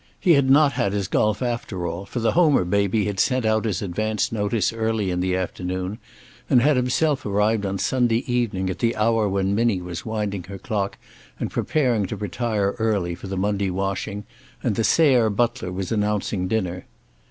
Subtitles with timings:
[0.19, 3.65] He had not had his golf after all, for the Homer baby had sent out
[3.65, 5.99] his advance notice early in the afternoon,
[6.49, 10.57] and had himself arrived on Sunday evening, at the hour when Minnie was winding her
[10.57, 10.97] clock
[11.39, 14.23] and preparing to retire early for the Monday washing,
[14.63, 16.87] and the Sayre butler was announcing dinner.